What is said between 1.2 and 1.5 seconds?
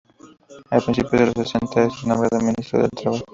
los